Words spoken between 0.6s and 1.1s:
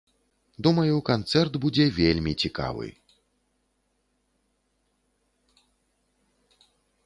Думаю,